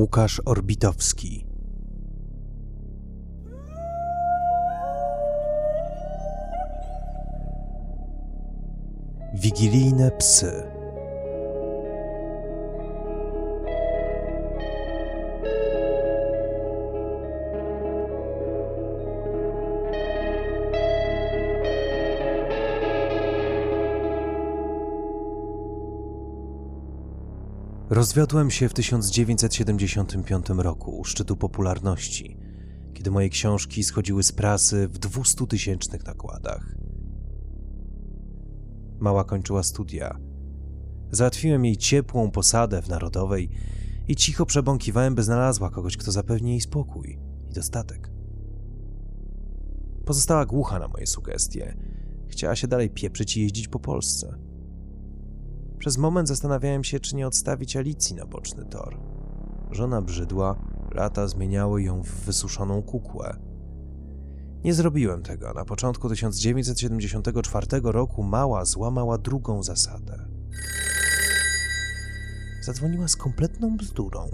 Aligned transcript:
Łukasz 0.00 0.42
Orbitowski. 0.44 1.46
Wigilijne 9.34 10.10
psy. 10.10 10.79
Rozwiodłem 28.00 28.50
się 28.50 28.68
w 28.68 28.74
1975 28.74 30.46
roku 30.48 30.98
u 30.98 31.04
szczytu 31.04 31.36
popularności, 31.36 32.38
kiedy 32.94 33.10
moje 33.10 33.28
książki 33.28 33.84
schodziły 33.84 34.22
z 34.22 34.32
prasy 34.32 34.88
w 34.88 34.98
200 34.98 35.46
tysięcznych 35.46 36.06
nakładach. 36.06 36.74
Mała 39.00 39.24
kończyła 39.24 39.62
studia. 39.62 40.18
Załatwiłem 41.10 41.64
jej 41.64 41.76
ciepłą 41.76 42.30
posadę 42.30 42.82
w 42.82 42.88
Narodowej 42.88 43.50
i 44.08 44.16
cicho 44.16 44.46
przebąkiwałem, 44.46 45.14
by 45.14 45.22
znalazła 45.22 45.70
kogoś, 45.70 45.96
kto 45.96 46.12
zapewni 46.12 46.50
jej 46.50 46.60
spokój 46.60 47.18
i 47.50 47.52
dostatek. 47.52 48.12
Pozostała 50.04 50.46
głucha 50.46 50.78
na 50.78 50.88
moje 50.88 51.06
sugestie. 51.06 51.76
Chciała 52.28 52.56
się 52.56 52.68
dalej 52.68 52.90
pieprzyć 52.90 53.36
i 53.36 53.42
jeździć 53.42 53.68
po 53.68 53.80
Polsce. 53.80 54.49
Przez 55.80 55.98
moment 55.98 56.28
zastanawiałem 56.28 56.84
się, 56.84 57.00
czy 57.00 57.16
nie 57.16 57.26
odstawić 57.26 57.76
Alicji 57.76 58.16
na 58.16 58.26
boczny 58.26 58.64
tor. 58.64 59.00
Żona 59.70 60.02
brzydła, 60.02 60.56
lata 60.94 61.28
zmieniały 61.28 61.82
ją 61.82 62.02
w 62.02 62.10
wysuszoną 62.10 62.82
kukłę. 62.82 63.36
Nie 64.64 64.74
zrobiłem 64.74 65.22
tego. 65.22 65.52
Na 65.52 65.64
początku 65.64 66.08
1974 66.08 67.66
roku 67.82 68.22
mała 68.22 68.64
złamała 68.64 69.18
drugą 69.18 69.62
zasadę. 69.62 70.28
Zadzwoniła 72.62 73.08
z 73.08 73.16
kompletną 73.16 73.76
bzdurą. 73.76 74.30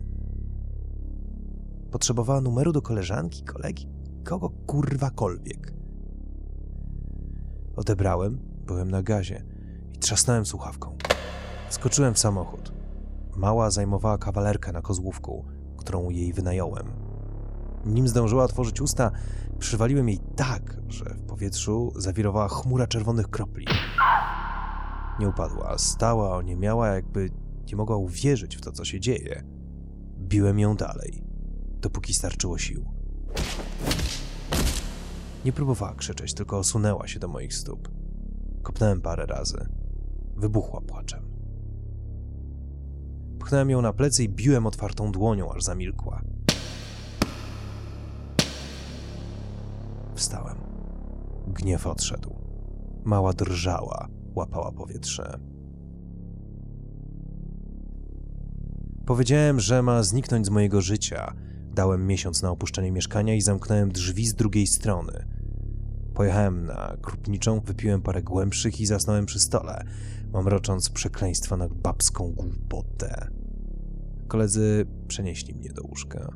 Potrzebowała 1.91 2.41
numeru 2.41 2.73
do 2.73 2.83
koleżanki, 2.83 3.45
kolegi, 3.45 3.89
kogo 4.25 4.51
kurwakolwiek. 4.51 5.75
Odebrałem, 7.77 8.39
byłem 8.67 8.91
na 8.91 9.03
gazie 9.03 9.45
i 9.95 9.99
trzasnąłem 9.99 10.47
słuchawką. 10.47 10.97
Skoczyłem 11.71 12.15
w 12.15 12.19
samochód. 12.19 12.73
Mała 13.37 13.71
zajmowała 13.71 14.19
kawalerkę 14.19 14.73
na 14.73 14.83
kozłówku, 14.83 15.45
którą 15.77 16.11
jej 16.11 16.33
wynająłem. 16.33 16.87
Nim 17.87 18.09
zdążyła 18.09 18.45
otworzyć 18.45 18.81
usta, 18.81 19.11
przywaliłem 19.59 20.09
jej 20.09 20.19
tak, 20.37 20.81
że 20.89 21.05
w 21.05 21.23
powietrzu 21.23 21.93
zawirowała 21.97 22.49
chmura 22.49 22.87
czerwonych 22.87 23.29
kropli. 23.31 23.67
Nie 25.21 25.29
upadła, 25.29 25.79
stała, 25.79 26.37
oniemiała, 26.37 26.89
jakby 26.89 27.31
nie 27.71 27.77
mogła 27.77 27.97
uwierzyć 27.97 28.57
w 28.57 28.61
to, 28.61 28.73
co 28.73 28.85
się 28.85 29.01
dzieje. 29.01 29.45
Biłem 30.19 30.59
ją 30.59 30.77
dalej, 30.77 31.25
dopóki 31.81 32.15
starczyło 32.15 32.59
sił. 32.59 32.85
Nie 35.45 35.53
próbowała 35.53 35.95
krzyczeć, 35.95 36.35
tylko 36.35 36.59
osunęła 36.59 37.09
się 37.09 37.21
do 37.21 37.29
moich 37.29 37.55
stóp. 37.55 37.89
Kopnąłem 38.63 39.01
parę 39.01 39.27
razy. 39.27 39.69
Wybuchła 40.37 40.81
płaczem. 40.81 41.36
Pchnąłem 43.47 43.71
ją 43.71 43.83
na 43.83 43.93
plecy 43.93 44.25
i 44.25 44.29
biłem 44.29 44.67
otwartą 44.67 45.13
dłonią, 45.13 45.53
aż 45.53 45.63
zamilkła. 45.63 46.23
Wstałem. 50.15 50.57
Gniew 51.47 51.87
odszedł. 51.87 52.37
Mała 53.05 53.33
drżała, 53.33 54.09
łapała 54.35 54.73
powietrze. 54.73 55.39
Powiedziałem, 59.07 59.61
że 59.61 59.83
ma 59.83 60.03
zniknąć 60.03 60.47
z 60.47 60.51
mojego 60.51 60.81
życia. 60.81 61.35
Dałem 61.75 62.07
miesiąc 62.07 62.43
na 62.43 62.51
opuszczenie 62.51 62.93
mieszkania 62.93 63.35
i 63.35 63.41
zamknąłem 63.41 63.93
drzwi 63.93 64.27
z 64.27 64.35
drugiej 64.35 64.67
strony. 64.67 65.27
Pojechałem 66.17 66.67
na 66.67 66.97
krupniczą, 67.03 67.61
wypiłem 67.61 68.03
parę 68.03 68.23
głębszych 68.23 68.81
i 68.81 68.87
zasnąłem 68.87 69.27
przy 69.27 69.41
stole, 69.41 69.85
mamrocząc 70.33 70.91
przekleństwa 70.91 71.57
na 71.57 71.69
babską 71.69 72.33
głupotę. 72.33 73.31
Koledzy 74.29 74.87
przenieśli 75.09 75.55
mnie 75.55 75.73
do 75.73 75.83
łóżka. 75.83 76.33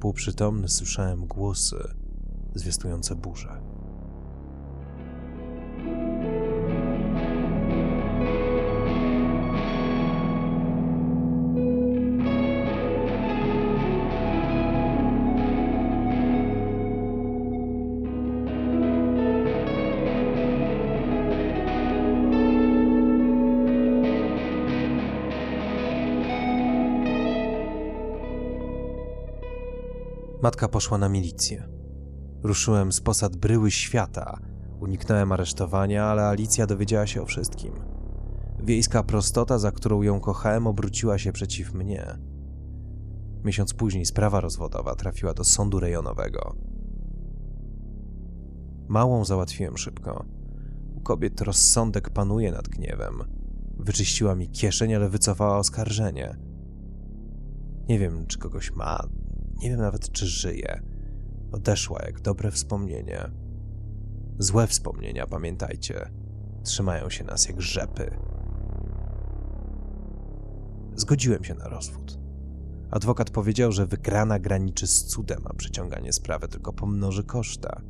Półprzytomny 0.00 0.68
słyszałem 0.68 1.26
głosy 1.26 1.76
zwiastujące 2.54 3.14
burzę. 3.14 3.65
Matka 30.46 30.68
poszła 30.68 30.98
na 30.98 31.08
milicję. 31.08 31.68
Ruszyłem 32.42 32.92
z 32.92 33.00
posad 33.00 33.36
bryły 33.36 33.70
świata. 33.70 34.38
Uniknąłem 34.80 35.32
aresztowania, 35.32 36.04
ale 36.04 36.26
Alicja 36.26 36.66
dowiedziała 36.66 37.06
się 37.06 37.22
o 37.22 37.26
wszystkim. 37.26 37.72
Wiejska 38.64 39.02
prostota, 39.02 39.58
za 39.58 39.72
którą 39.72 40.02
ją 40.02 40.20
kochałem, 40.20 40.66
obróciła 40.66 41.18
się 41.18 41.32
przeciw 41.32 41.74
mnie. 41.74 42.18
Miesiąc 43.44 43.74
później 43.74 44.04
sprawa 44.04 44.40
rozwodowa 44.40 44.94
trafiła 44.94 45.34
do 45.34 45.44
sądu 45.44 45.80
rejonowego. 45.80 46.56
Małą 48.88 49.24
załatwiłem 49.24 49.76
szybko. 49.76 50.24
U 50.94 51.00
kobiet 51.00 51.40
rozsądek 51.40 52.10
panuje 52.10 52.52
nad 52.52 52.68
gniewem. 52.68 53.24
Wyczyściła 53.78 54.34
mi 54.34 54.50
kieszeń, 54.50 54.94
ale 54.94 55.08
wycofała 55.08 55.58
oskarżenie. 55.58 56.36
Nie 57.88 57.98
wiem, 57.98 58.26
czy 58.26 58.38
kogoś 58.38 58.72
ma, 58.72 59.08
nie 59.56 59.70
wiem 59.70 59.80
nawet, 59.80 60.12
czy 60.12 60.26
żyje. 60.26 60.82
Odeszła 61.52 62.02
jak 62.06 62.20
dobre 62.20 62.50
wspomnienie. 62.50 63.30
Złe 64.38 64.66
wspomnienia, 64.66 65.26
pamiętajcie, 65.26 66.10
trzymają 66.64 67.10
się 67.10 67.24
nas 67.24 67.48
jak 67.48 67.62
rzepy. 67.62 68.18
Zgodziłem 70.94 71.44
się 71.44 71.54
na 71.54 71.68
rozwód. 71.68 72.18
Adwokat 72.90 73.30
powiedział, 73.30 73.72
że 73.72 73.86
wygrana 73.86 74.38
graniczy 74.38 74.86
z 74.86 75.04
cudem, 75.04 75.42
a 75.44 75.54
przeciąganie 75.54 76.12
sprawy 76.12 76.48
tylko 76.48 76.72
pomnoży 76.72 77.24
koszta. 77.24 77.82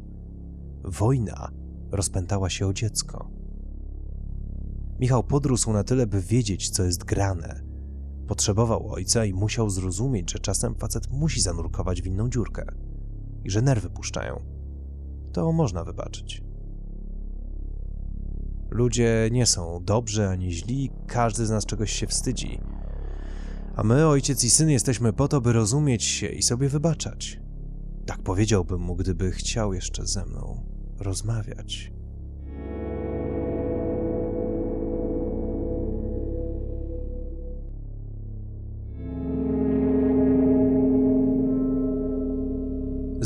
Wojna 0.84 1.50
rozpętała 1.90 2.50
się 2.50 2.66
o 2.66 2.72
dziecko. 2.72 3.30
Michał 5.00 5.24
podrósł 5.24 5.72
na 5.72 5.84
tyle, 5.84 6.06
by 6.06 6.20
wiedzieć, 6.20 6.70
co 6.70 6.84
jest 6.84 7.04
grane, 7.04 7.65
Potrzebował 8.26 8.92
ojca 8.92 9.24
i 9.24 9.34
musiał 9.34 9.70
zrozumieć, 9.70 10.32
że 10.32 10.38
czasem 10.38 10.74
facet 10.74 11.10
musi 11.10 11.40
zanurkować 11.40 12.02
w 12.02 12.06
inną 12.06 12.30
dziurkę 12.30 12.66
i 13.44 13.50
że 13.50 13.62
nerwy 13.62 13.90
puszczają. 13.90 14.42
To 15.32 15.52
można 15.52 15.84
wybaczyć. 15.84 16.42
Ludzie 18.70 19.28
nie 19.32 19.46
są 19.46 19.84
dobrzy 19.84 20.28
ani 20.28 20.52
źli, 20.52 20.90
każdy 21.06 21.46
z 21.46 21.50
nas 21.50 21.66
czegoś 21.66 21.92
się 21.92 22.06
wstydzi. 22.06 22.60
A 23.76 23.82
my, 23.82 24.06
ojciec 24.06 24.44
i 24.44 24.50
syn, 24.50 24.70
jesteśmy 24.70 25.12
po 25.12 25.28
to, 25.28 25.40
by 25.40 25.52
rozumieć 25.52 26.04
się 26.04 26.26
i 26.26 26.42
sobie 26.42 26.68
wybaczać. 26.68 27.40
Tak 28.06 28.22
powiedziałbym 28.22 28.80
mu, 28.80 28.96
gdyby 28.96 29.30
chciał 29.32 29.74
jeszcze 29.74 30.06
ze 30.06 30.26
mną 30.26 30.66
rozmawiać. 30.98 31.95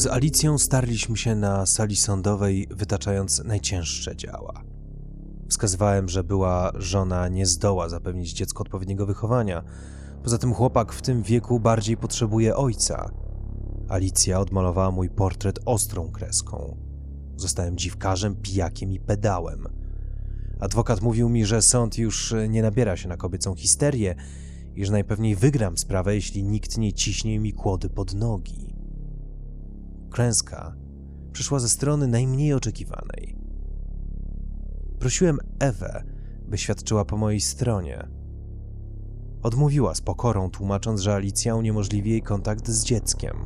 Z 0.01 0.07
Alicją 0.07 0.59
starliśmy 0.59 1.17
się 1.17 1.35
na 1.35 1.67
sali 1.67 1.97
sądowej, 1.97 2.67
wytaczając 2.71 3.45
najcięższe 3.45 4.17
działa. 4.17 4.65
Wskazywałem, 5.49 6.09
że 6.09 6.25
była 6.25 6.73
żona 6.75 7.29
nie 7.29 7.47
zdoła 7.47 7.89
zapewnić 7.89 8.33
dziecku 8.33 8.63
odpowiedniego 8.63 9.07
wychowania. 9.07 9.63
Poza 10.23 10.39
tym 10.39 10.55
chłopak 10.55 10.93
w 10.93 11.03
tym 11.03 11.23
wieku 11.23 11.61
bardziej 11.61 11.97
potrzebuje 11.97 12.57
ojca. 12.57 13.11
Alicja 13.89 14.41
odmalowała 14.41 14.91
mój 14.91 15.11
portret 15.11 15.59
ostrą 15.65 16.11
kreską. 16.11 16.77
Zostałem 17.37 17.77
dziwkarzem, 17.77 18.37
pijakiem 18.37 18.93
i 18.93 19.01
pedałem. 19.01 19.67
Adwokat 20.61 21.01
mówił 21.01 21.29
mi, 21.29 21.47
że 21.47 21.63
sąd 21.63 21.99
już 21.99 22.35
nie 22.49 22.63
nabiera 22.63 22.97
się 22.97 23.09
na 23.09 23.17
kobiecą 23.17 23.55
histerię 23.55 24.15
i 24.77 24.85
że 24.85 24.93
najpewniej 24.93 25.37
wygram 25.37 25.79
sprawę, 25.79 26.15
jeśli 26.15 26.45
nikt 26.45 26.79
nie 26.79 26.93
ciśnie 26.93 27.39
mi 27.39 27.53
kłody 27.53 27.91
pod 27.91 28.15
nogi. 28.15 28.70
Klęska 30.11 30.77
przyszła 31.33 31.59
ze 31.59 31.69
strony 31.69 32.07
najmniej 32.07 32.55
oczekiwanej. 32.55 33.37
Prosiłem 34.99 35.39
Ewę, 35.59 36.05
by 36.49 36.59
świadczyła 36.59 37.05
po 37.05 37.17
mojej 37.17 37.41
stronie. 37.41 38.09
Odmówiła 39.43 39.95
z 39.95 40.01
pokorą, 40.01 40.51
tłumacząc, 40.51 41.01
że 41.01 41.15
Alicja 41.15 41.55
uniemożliwi 41.55 42.11
jej 42.11 42.23
kontakt 42.23 42.69
z 42.69 42.85
dzieckiem. 42.85 43.37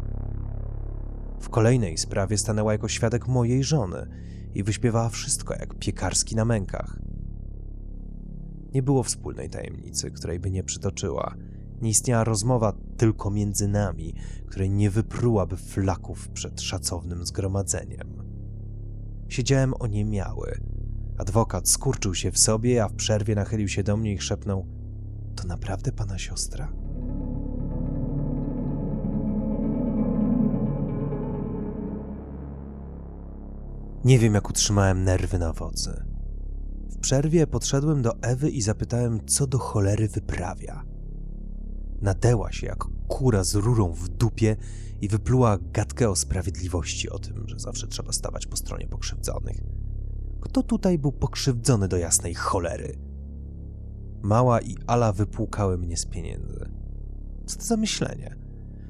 W 1.41 1.49
kolejnej 1.49 1.99
sprawie 1.99 2.39
stanęła 2.39 2.73
jako 2.73 2.89
świadek 2.89 3.29
mojej 3.29 3.65
żony 3.65 4.07
i 4.55 4.63
wyśpiewała 4.63 5.09
wszystko 5.09 5.55
jak 5.55 5.75
piekarski 5.75 6.37
na 6.37 6.45
mękach. 6.45 6.99
Nie 8.75 8.83
było 8.83 9.03
wspólnej 9.03 9.51
tajemnicy, 9.51 10.11
której 10.11 10.41
by 10.41 10.51
nie 10.51 10.65
przytoczyła. 10.65 11.35
Nie 11.83 11.91
istniała 11.91 12.25
rozmowa 12.25 12.73
tylko 12.97 13.31
między 13.31 13.69
nami, 13.69 14.15
której 14.47 14.71
nie 14.71 14.91
wyprułaby 14.91 15.57
flaków 15.57 16.29
przed 16.29 16.61
szacownym 16.61 17.27
zgromadzeniem. 17.27 18.23
Siedziałem 19.29 19.75
oniemiały. 19.79 20.61
Adwokat 21.19 21.69
skurczył 21.69 22.15
się 22.15 22.33
w 22.33 22.39
sobie, 22.39 22.85
a 22.85 22.89
w 22.89 22.95
przerwie 22.95 23.35
nachylił 23.35 23.69
się 23.69 23.83
do 23.83 23.97
mnie 23.97 24.13
i 24.13 24.19
szepnął: 24.19 24.67
To 25.37 25.47
naprawdę 25.47 25.93
pana 25.93 26.19
siostra? 26.19 26.73
Nie 34.05 34.19
wiem, 34.19 34.35
jak 34.35 34.51
utrzymałem 34.51 35.05
nerwy 35.05 35.39
na 35.39 35.53
wodzy. 35.53 36.05
W 36.91 36.99
przerwie 36.99 37.47
podszedłem 37.47 38.03
do 38.03 38.23
Ewy 38.23 38.51
i 38.51 38.63
zapytałem, 38.63 39.27
co 39.27 39.47
do 39.47 39.59
cholery 39.59 40.09
wyprawia. 40.09 40.94
Nadeła 42.05 42.53
się 42.53 42.67
jak 42.67 42.85
kura 43.09 43.45
z 43.45 43.55
rurą 43.55 43.93
w 43.93 44.09
dupie 44.09 44.57
i 45.01 45.09
wypluła 45.09 45.59
gadkę 45.59 46.11
o 46.11 46.17
sprawiedliwości, 46.17 47.11
o 47.11 47.19
tym, 47.19 47.49
że 47.49 47.59
zawsze 47.59 47.87
trzeba 47.87 48.13
stawać 48.13 48.47
po 48.47 48.57
stronie 48.57 48.89
pokrzywdzonych. 48.89 49.61
Kto 50.41 50.63
tutaj 50.63 50.99
był 50.99 51.13
pokrzywdzony 51.13 51.89
do 51.89 51.97
jasnej 51.97 52.35
cholery? 52.35 52.99
Mała 54.23 54.61
i 54.61 54.77
Ala 54.87 55.13
wypłukały 55.13 55.79
mnie 55.79 55.97
z 55.97 56.07
pieniędzy. 56.07 56.71
Co 57.47 57.57
to 57.57 57.65
za 57.65 57.77
myślenie? 57.77 58.37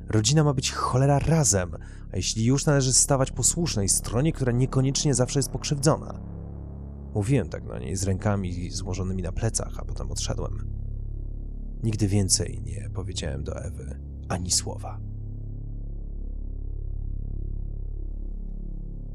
Rodzina 0.09 0.45
ma 0.45 0.55
być 0.55 0.73
cholera 0.73 1.19
razem, 1.19 1.77
a 2.13 2.17
jeśli 2.17 2.45
już 2.45 2.67
należy 2.67 2.93
stawać 2.93 3.31
po 3.31 3.43
słusznej 3.43 3.89
stronie, 3.89 4.33
która 4.33 4.53
niekoniecznie 4.53 5.15
zawsze 5.15 5.39
jest 5.39 5.51
pokrzywdzona. 5.51 6.21
Mówiłem 7.15 7.49
tak 7.49 7.65
na 7.65 7.79
niej 7.79 7.97
z 7.97 8.03
rękami 8.03 8.71
złożonymi 8.71 9.23
na 9.23 9.33
plecach, 9.33 9.79
a 9.79 9.85
potem 9.85 10.11
odszedłem. 10.11 10.74
Nigdy 11.85 12.09
więcej 12.09 12.63
nie 12.65 12.91
powiedziałem 12.95 13.45
do 13.45 13.65
Ewy 13.65 14.01
ani 14.29 14.51
słowa. 14.51 15.01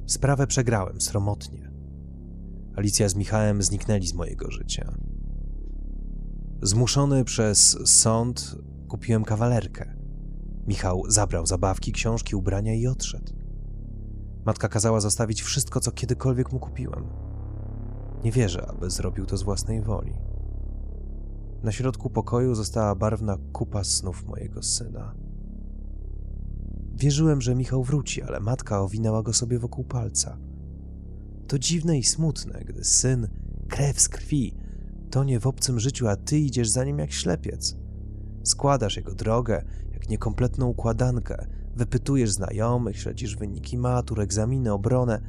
Sprawę 0.06 0.48
przegrałem 0.48 1.02
sromotnie. 1.02 1.72
Alicja 2.76 3.10
z 3.10 3.16
Michałem 3.16 3.64
zniknęli 3.64 4.08
z 4.08 4.14
mojego 4.14 4.52
życia. 4.52 4.94
Zmuszony 6.62 7.24
przez 7.24 7.78
sąd 7.86 8.56
kupiłem 8.88 9.24
kawalerkę. 9.24 9.96
Michał 10.68 11.04
zabrał 11.08 11.46
zabawki, 11.46 11.92
książki, 11.92 12.36
ubrania 12.36 12.74
i 12.74 12.88
odszedł. 12.88 13.34
Matka 14.46 14.68
kazała 14.68 15.00
zostawić 15.00 15.42
wszystko, 15.42 15.80
co 15.80 15.92
kiedykolwiek 15.92 16.52
mu 16.52 16.60
kupiłem. 16.60 17.08
Nie 18.24 18.32
wierzę, 18.32 18.68
aby 18.68 18.90
zrobił 18.90 19.26
to 19.26 19.38
z 19.38 19.44
własnej 19.44 19.82
woli. 19.82 20.29
Na 21.64 21.72
środku 21.72 22.10
pokoju 22.10 22.56
została 22.56 22.96
barwna 22.96 23.38
kupa 23.54 23.84
snów 23.84 24.26
mojego 24.26 24.64
syna. 24.64 25.16
Wierzyłem, 26.96 27.42
że 27.42 27.56
Michał 27.56 27.84
wróci, 27.84 28.22
ale 28.22 28.40
matka 28.40 28.82
owinęła 28.82 29.24
go 29.24 29.34
sobie 29.34 29.60
wokół 29.60 29.84
palca. 29.84 30.38
To 31.48 31.60
dziwne 31.60 31.98
i 31.98 32.04
smutne, 32.04 32.62
gdy 32.66 32.84
syn, 32.84 33.28
krew 33.68 34.02
z 34.02 34.10
krwi, 34.10 34.56
tonie 35.12 35.40
w 35.40 35.48
obcym 35.48 35.80
życiu, 35.80 36.08
a 36.08 36.16
ty 36.16 36.40
idziesz 36.40 36.70
za 36.70 36.84
nim 36.84 37.00
jak 37.00 37.12
ślepiec. 37.12 37.76
Składasz 38.44 38.98
jego 38.98 39.16
drogę 39.16 39.64
jak 39.94 40.10
niekompletną 40.10 40.68
układankę, 40.68 41.46
wypytujesz 41.76 42.32
znajomych, 42.32 43.00
śledzisz 43.00 43.36
wyniki 43.36 43.78
matur, 43.78 44.22
egzaminy, 44.22 44.74
obronę. 44.74 45.22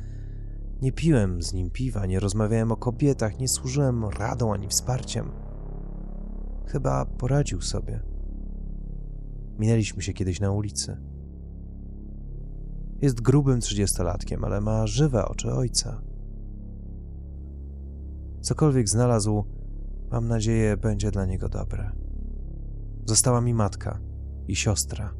Nie 0.82 0.92
piłem 0.92 1.42
z 1.42 1.52
nim 1.52 1.70
piwa, 1.70 2.06
nie 2.06 2.20
rozmawiałem 2.20 2.72
o 2.72 2.76
kobietach, 2.76 3.38
nie 3.38 3.48
służyłem 3.48 4.04
radą 4.04 4.52
ani 4.52 4.68
wsparciem. 4.68 5.49
Chyba 6.72 7.04
poradził 7.06 7.60
sobie. 7.60 8.02
Minęliśmy 9.58 10.02
się 10.02 10.12
kiedyś 10.12 10.40
na 10.40 10.50
ulicy. 10.50 10.96
Jest 13.02 13.20
grubym 13.20 13.60
trzydziestolatkiem, 13.60 14.44
ale 14.44 14.60
ma 14.60 14.86
żywe 14.86 15.24
oczy 15.24 15.52
ojca. 15.52 16.02
Cokolwiek 18.40 18.88
znalazł, 18.88 19.44
mam 20.10 20.28
nadzieję, 20.28 20.76
będzie 20.76 21.10
dla 21.10 21.26
niego 21.26 21.48
dobre. 21.48 21.90
Została 23.04 23.40
mi 23.40 23.54
matka 23.54 24.00
i 24.48 24.56
siostra. 24.56 25.14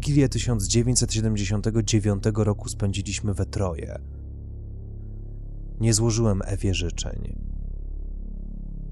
Wigilię 0.00 0.28
1979 0.28 2.24
roku 2.34 2.68
spędziliśmy 2.68 3.34
we 3.34 3.46
troje. 3.46 3.98
Nie 5.80 5.94
złożyłem 5.94 6.42
Ewie 6.44 6.74
życzeń. 6.74 7.38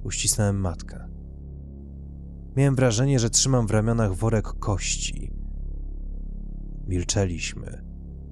Uścisnąłem 0.05 0.61
matkę. 0.61 1.09
Miałem 2.57 2.75
wrażenie, 2.75 3.19
że 3.19 3.31
trzymam 3.31 3.67
w 3.67 3.71
ramionach 3.71 4.15
worek 4.15 4.47
kości. 4.47 5.33
Milczeliśmy. 6.87 7.85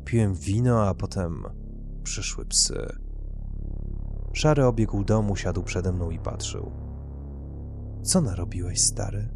Piłem 0.05 0.35
wino, 0.35 0.89
a 0.89 0.95
potem 0.95 1.45
przyszły 2.03 2.45
psy. 2.47 2.87
Szary 4.33 4.65
obiegł 4.65 5.05
domu, 5.05 5.37
siadł 5.37 5.63
przede 5.63 5.93
mną 5.93 6.11
i 6.11 6.19
patrzył. 6.19 6.73
Co 8.03 8.21
narobiłeś, 8.21 8.81
stary? 8.81 9.29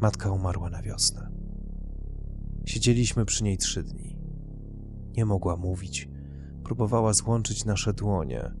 Matka 0.00 0.30
umarła 0.30 0.70
na 0.70 0.82
wiosnę. 0.82 1.30
Siedzieliśmy 2.64 3.24
przy 3.24 3.44
niej 3.44 3.58
trzy 3.58 3.82
dni. 3.82 4.18
Nie 5.16 5.24
mogła 5.24 5.56
mówić. 5.56 6.08
Próbowała 6.64 7.12
złączyć 7.12 7.64
nasze 7.64 7.92
dłonie. 7.92 8.52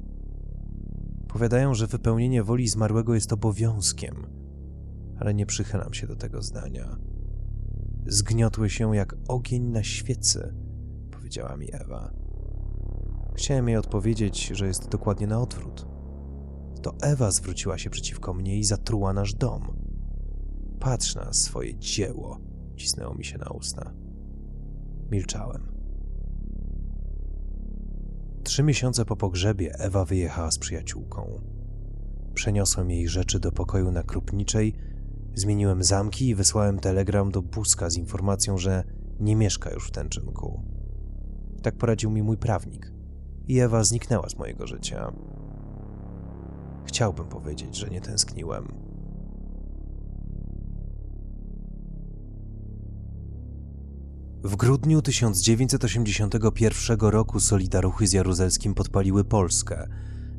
Powiadają, 1.28 1.74
że 1.74 1.86
wypełnienie 1.86 2.42
woli 2.42 2.68
zmarłego 2.68 3.14
jest 3.14 3.32
obowiązkiem, 3.32 4.26
ale 5.18 5.34
nie 5.34 5.46
przychylam 5.46 5.94
się 5.94 6.06
do 6.06 6.16
tego 6.16 6.42
zdania. 6.42 6.96
Zgniotły 8.06 8.70
się 8.70 8.96
jak 8.96 9.16
ogień 9.28 9.62
na 9.62 9.82
świecy, 9.82 10.54
powiedziała 11.10 11.56
mi 11.56 11.68
Ewa. 11.72 12.12
Chciałem 13.34 13.68
jej 13.68 13.76
odpowiedzieć, 13.76 14.46
że 14.46 14.66
jest 14.66 14.88
dokładnie 14.88 15.26
na 15.26 15.40
odwrót. 15.40 15.86
To 16.82 16.94
Ewa 17.02 17.30
zwróciła 17.30 17.78
się 17.78 17.90
przeciwko 17.90 18.34
mnie 18.34 18.58
i 18.58 18.64
zatruła 18.64 19.12
nasz 19.12 19.34
dom. 19.34 19.85
Patrz 20.80 21.14
na 21.14 21.32
swoje 21.32 21.78
dzieło, 21.78 22.40
cisnęło 22.76 23.14
mi 23.14 23.24
się 23.24 23.38
na 23.38 23.50
usta. 23.50 23.92
Milczałem. 25.10 25.76
Trzy 28.42 28.62
miesiące 28.62 29.04
po 29.04 29.16
pogrzebie 29.16 29.74
Ewa 29.78 30.04
wyjechała 30.04 30.50
z 30.50 30.58
przyjaciółką. 30.58 31.40
Przeniosłem 32.34 32.90
jej 32.90 33.08
rzeczy 33.08 33.40
do 33.40 33.52
pokoju 33.52 33.90
na 33.90 34.02
Krupniczej, 34.02 34.74
zmieniłem 35.34 35.82
zamki 35.82 36.28
i 36.28 36.34
wysłałem 36.34 36.78
telegram 36.78 37.30
do 37.30 37.42
Buzka 37.42 37.90
z 37.90 37.96
informacją, 37.96 38.58
że 38.58 38.84
nie 39.20 39.36
mieszka 39.36 39.70
już 39.70 39.88
w 39.88 39.90
Tęczynku. 39.90 40.62
Tak 41.62 41.76
poradził 41.76 42.10
mi 42.10 42.22
mój 42.22 42.36
prawnik 42.36 42.92
i 43.48 43.58
Ewa 43.58 43.84
zniknęła 43.84 44.28
z 44.28 44.36
mojego 44.36 44.66
życia. 44.66 45.12
Chciałbym 46.84 47.28
powiedzieć, 47.28 47.76
że 47.76 47.88
nie 47.88 48.00
tęskniłem, 48.00 48.85
W 54.44 54.56
grudniu 54.56 55.02
1981 55.02 56.98
roku 57.00 57.40
Solidaruchy 57.40 58.06
z 58.06 58.12
Jaruzelskim 58.12 58.74
podpaliły 58.74 59.24
Polskę, 59.24 59.88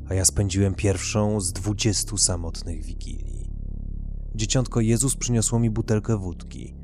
a 0.09 0.13
ja 0.13 0.25
spędziłem 0.25 0.75
pierwszą 0.75 1.41
z 1.41 1.53
dwudziestu 1.53 2.17
samotnych 2.17 2.83
wigilii. 2.83 3.51
Dzieciątko 4.35 4.81
Jezus 4.81 5.15
przyniosło 5.15 5.59
mi 5.59 5.69
butelkę 5.69 6.17
wódki. 6.17 6.75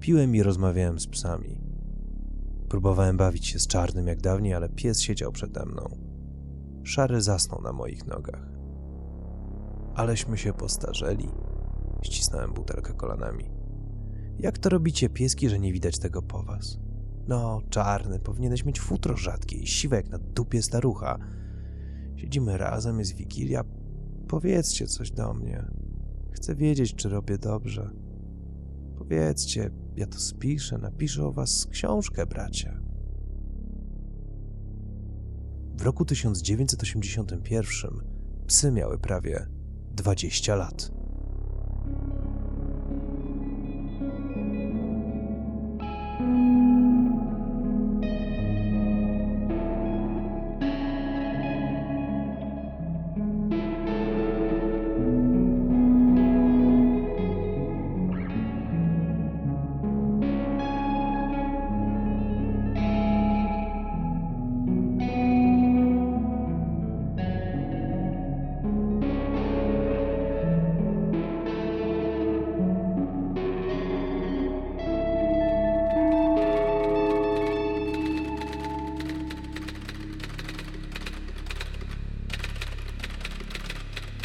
Piłem 0.00 0.36
i 0.36 0.42
rozmawiałem 0.42 1.00
z 1.00 1.06
psami. 1.06 1.60
Próbowałem 2.68 3.16
bawić 3.16 3.46
się 3.46 3.58
z 3.58 3.66
czarnym 3.66 4.06
jak 4.06 4.20
dawniej, 4.20 4.54
ale 4.54 4.68
pies 4.68 5.00
siedział 5.00 5.32
przede 5.32 5.66
mną. 5.66 5.98
Szary 6.82 7.20
zasnął 7.20 7.62
na 7.62 7.72
moich 7.72 8.06
nogach. 8.06 8.48
Aleśmy 9.94 10.38
się 10.38 10.52
postarzeli. 10.52 11.28
Ścisnąłem 12.02 12.52
butelkę 12.52 12.92
kolanami. 12.92 13.53
Jak 14.38 14.58
to 14.58 14.68
robicie, 14.68 15.08
pieski, 15.08 15.48
że 15.48 15.58
nie 15.58 15.72
widać 15.72 15.98
tego 15.98 16.22
po 16.22 16.42
was? 16.42 16.78
No, 17.28 17.62
czarny, 17.70 18.18
powinieneś 18.18 18.64
mieć 18.64 18.80
futro 18.80 19.16
rzadkie 19.16 19.56
i 19.56 19.66
siwe 19.66 19.96
jak 19.96 20.08
na 20.08 20.18
dupie 20.18 20.62
starucha. 20.62 21.18
Siedzimy 22.16 22.58
razem, 22.58 22.98
jest 22.98 23.16
wigilia. 23.16 23.64
Powiedzcie 24.28 24.86
coś 24.86 25.10
do 25.10 25.34
mnie. 25.34 25.64
Chcę 26.32 26.54
wiedzieć, 26.54 26.94
czy 26.94 27.08
robię 27.08 27.38
dobrze. 27.38 27.90
Powiedzcie, 28.98 29.70
ja 29.96 30.06
to 30.06 30.18
spiszę, 30.18 30.78
napiszę 30.78 31.26
o 31.26 31.32
was 31.32 31.66
książkę, 31.66 32.26
bracia. 32.26 32.80
W 35.76 35.82
roku 35.82 36.04
1981 36.04 37.90
psy 38.46 38.72
miały 38.72 38.98
prawie 38.98 39.46
20 39.90 40.56
lat. 40.56 40.93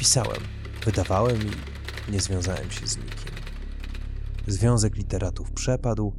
Pisałem, 0.10 0.42
wydawałem 0.86 1.38
i 2.08 2.12
nie 2.12 2.20
związałem 2.20 2.72
się 2.72 2.88
z 2.88 2.98
nikim. 2.98 3.32
Związek 4.48 4.96
literatów 4.96 5.52
przepadł, 5.52 6.14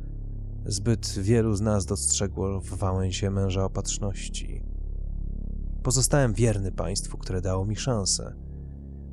zbyt 0.66 1.18
wielu 1.18 1.54
z 1.54 1.60
nas 1.60 1.86
dostrzegło 1.86 2.60
w 2.60 2.68
Wałęsie 2.68 3.30
męża 3.30 3.64
opatrzności. 3.64 4.62
Pozostałem 5.82 6.34
wierny 6.34 6.72
państwu, 6.72 7.18
które 7.18 7.40
dało 7.40 7.64
mi 7.64 7.76
szansę. 7.76 8.34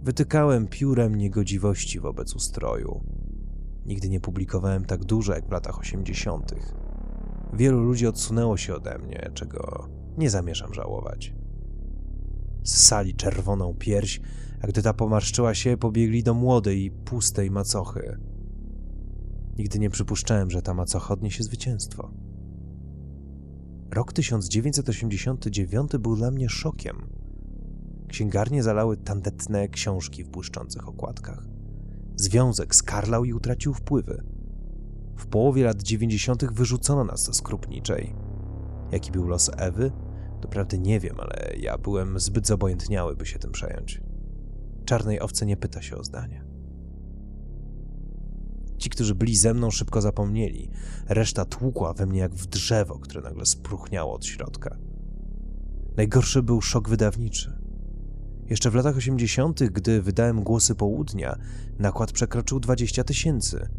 Wytykałem 0.03 0.67
piórem 0.67 1.15
niegodziwości 1.15 1.99
wobec 1.99 2.35
ustroju. 2.35 3.03
Nigdy 3.85 4.09
nie 4.09 4.19
publikowałem 4.19 4.85
tak 4.85 5.05
dużo 5.05 5.33
jak 5.33 5.47
w 5.47 5.51
latach 5.51 5.79
osiemdziesiątych. 5.79 6.73
Wielu 7.53 7.83
ludzi 7.83 8.07
odsunęło 8.07 8.57
się 8.57 8.75
ode 8.75 8.97
mnie, 8.99 9.31
czego 9.33 9.87
nie 10.17 10.29
zamierzam 10.29 10.73
żałować. 10.73 11.33
Ssali 12.67 13.15
czerwoną 13.15 13.73
pierś, 13.73 14.21
a 14.61 14.67
gdy 14.67 14.81
ta 14.81 14.93
pomarszczyła 14.93 15.53
się, 15.53 15.77
pobiegli 15.77 16.23
do 16.23 16.33
młodej 16.33 16.83
i 16.83 16.91
pustej 16.91 17.51
macochy. 17.51 18.17
Nigdy 19.57 19.79
nie 19.79 19.89
przypuszczałem, 19.89 20.51
że 20.51 20.61
ta 20.61 20.73
macocha 20.73 21.13
odniesie 21.13 21.43
zwycięstwo. 21.43 22.11
Rok 23.91 24.13
1989 24.13 25.91
był 25.99 26.15
dla 26.15 26.31
mnie 26.31 26.49
szokiem. 26.49 27.09
Księgarnie 28.07 28.63
zalały 28.63 28.97
tandetne 28.97 29.67
książki 29.67 30.23
w 30.23 30.29
błyszczących 30.29 30.87
okładkach. 30.87 31.45
Związek 32.15 32.75
skarlał 32.75 33.25
i 33.25 33.33
utracił 33.33 33.73
wpływy. 33.73 34.23
W 35.17 35.27
połowie 35.27 35.63
lat 35.63 35.83
90. 35.83 36.45
wyrzucono 36.53 37.03
nas 37.03 37.25
ze 37.25 37.33
skrupniczej. 37.33 38.15
Jaki 38.91 39.11
był 39.11 39.27
los 39.27 39.51
Ewy? 39.57 39.91
Doprawdy 40.47 40.79
nie 40.79 40.99
wiem, 40.99 41.19
ale 41.19 41.53
ja 41.59 41.77
byłem 41.77 42.19
zbyt 42.19 42.47
zobojętniały, 42.47 43.15
by 43.15 43.25
się 43.25 43.39
tym 43.39 43.51
przejąć. 43.51 44.01
Czarnej 44.85 45.19
owce 45.19 45.45
nie 45.45 45.57
pyta 45.57 45.81
się 45.81 45.97
o 45.97 46.03
zdanie. 46.03 46.45
Ci, 48.77 48.89
którzy 48.89 49.15
byli 49.15 49.35
ze 49.35 49.53
mną, 49.53 49.71
szybko 49.71 50.01
zapomnieli. 50.01 50.69
Reszta 51.07 51.45
tłukła 51.45 51.93
we 51.93 52.05
mnie 52.05 52.19
jak 52.19 52.35
w 52.35 52.47
drzewo, 52.47 52.99
które 52.99 53.21
nagle 53.21 53.45
spruchniało 53.45 54.13
od 54.13 54.25
środka. 54.25 54.77
Najgorszy 55.97 56.43
był 56.43 56.61
szok 56.61 56.89
wydawniczy. 56.89 57.57
Jeszcze 58.49 58.71
w 58.71 58.75
latach 58.75 58.97
80., 58.97 59.63
gdy 59.63 60.01
wydałem 60.01 60.43
głosy 60.43 60.75
południa, 60.75 61.37
nakład 61.79 62.11
przekroczył 62.11 62.59
20 62.59 63.03
tysięcy. 63.03 63.69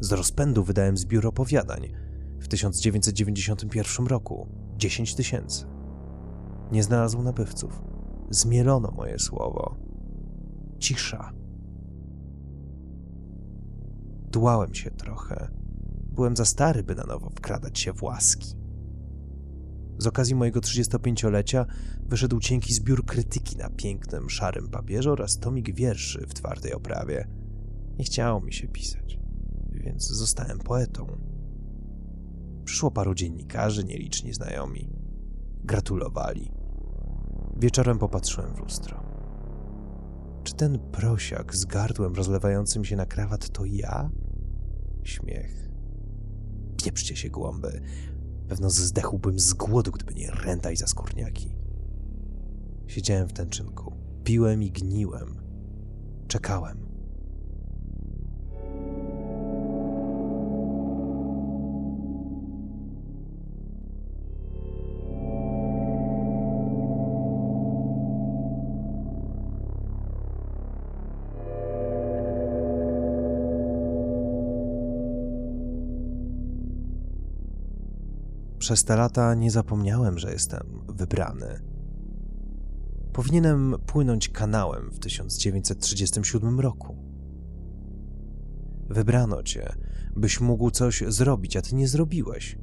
Z 0.00 0.12
rozpędu 0.12 0.64
wydałem 0.64 0.96
zbiór 0.96 1.26
opowiadań. 1.26 1.88
W 2.40 2.48
1991 2.48 4.06
roku 4.06 4.48
10 4.76 5.14
tysięcy. 5.14 5.73
Nie 6.72 6.82
znalazł 6.82 7.22
nabywców. 7.22 7.82
Zmielono 8.30 8.90
moje 8.90 9.18
słowo. 9.18 9.76
Cisza. 10.78 11.32
Dłałem 14.30 14.74
się 14.74 14.90
trochę. 14.90 15.48
Byłem 16.14 16.36
za 16.36 16.44
stary, 16.44 16.82
by 16.82 16.94
na 16.94 17.04
nowo 17.04 17.30
wkradać 17.30 17.78
się 17.78 17.92
w 17.92 18.02
łaski. 18.02 18.56
Z 19.98 20.06
okazji 20.06 20.34
mojego 20.34 20.60
35-lecia 20.60 21.66
wyszedł 22.06 22.40
cienki 22.40 22.74
zbiór 22.74 23.04
krytyki 23.04 23.56
na 23.56 23.70
pięknym, 23.70 24.30
szarym 24.30 24.68
papierze 24.68 25.12
oraz 25.12 25.38
tomik 25.38 25.74
wierszy 25.74 26.26
w 26.26 26.34
twardej 26.34 26.72
oprawie. 26.72 27.28
Nie 27.98 28.04
chciało 28.04 28.40
mi 28.40 28.52
się 28.52 28.68
pisać, 28.68 29.18
więc 29.70 30.06
zostałem 30.06 30.58
poetą. 30.58 31.06
Przyszło 32.64 32.90
paru 32.90 33.14
dziennikarzy, 33.14 33.84
nieliczni 33.84 34.32
znajomi. 34.32 34.90
Gratulowali. 35.64 36.52
Wieczorem 37.56 37.98
popatrzyłem 37.98 38.54
w 38.54 38.58
lustro. 38.58 39.04
Czy 40.44 40.54
ten 40.54 40.78
prosiak 40.78 41.56
z 41.56 41.64
gardłem 41.64 42.14
rozlewającym 42.14 42.84
się 42.84 42.96
na 42.96 43.06
krawat 43.06 43.48
to 43.48 43.64
ja? 43.64 44.10
Śmiech. 45.02 45.68
Pieprzcie 46.76 47.16
się 47.16 47.30
głąby. 47.30 47.80
Pewno 48.48 48.70
zdechłbym 48.70 49.38
z 49.38 49.54
głodu, 49.54 49.92
gdyby 49.92 50.14
nie 50.14 50.30
renta 50.30 50.70
i 50.70 50.76
zaskórniaki. 50.76 51.56
Siedziałem 52.86 53.28
w 53.28 53.32
tęczynku. 53.32 53.92
Piłem 54.24 54.62
i 54.62 54.70
gniłem. 54.70 55.36
Czekałem. 56.28 56.83
Przez 78.64 78.84
te 78.84 78.96
lata 78.96 79.34
nie 79.34 79.50
zapomniałem, 79.50 80.18
że 80.18 80.32
jestem 80.32 80.84
wybrany. 80.88 81.60
Powinienem 83.12 83.74
płynąć 83.86 84.28
kanałem 84.28 84.90
w 84.90 84.98
1937 84.98 86.60
roku. 86.60 86.96
Wybrano 88.88 89.42
cię, 89.42 89.72
byś 90.16 90.40
mógł 90.40 90.70
coś 90.70 91.02
zrobić, 91.08 91.56
a 91.56 91.62
ty 91.62 91.74
nie 91.74 91.88
zrobiłeś, 91.88 92.58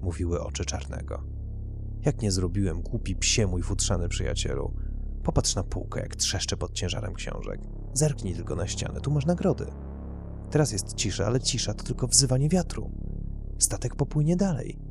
mówiły 0.00 0.42
oczy 0.42 0.64
czarnego. 0.64 1.24
Jak 2.04 2.22
nie 2.22 2.32
zrobiłem, 2.32 2.82
głupi 2.82 3.16
psie 3.16 3.46
mój 3.46 3.62
futrzany 3.62 4.08
przyjacielu. 4.08 4.74
Popatrz 5.22 5.54
na 5.54 5.62
półkę, 5.64 6.00
jak 6.00 6.16
trzeszcze 6.16 6.56
pod 6.56 6.72
ciężarem 6.72 7.14
książek. 7.14 7.60
Zerknij 7.94 8.34
tylko 8.34 8.56
na 8.56 8.66
ścianę, 8.66 9.00
tu 9.00 9.10
masz 9.10 9.26
nagrody. 9.26 9.66
Teraz 10.50 10.72
jest 10.72 10.94
cisza, 10.94 11.26
ale 11.26 11.40
cisza 11.40 11.74
to 11.74 11.84
tylko 11.84 12.06
wzywanie 12.06 12.48
wiatru. 12.48 12.90
Statek 13.58 13.96
popłynie 13.96 14.36
dalej. 14.36 14.89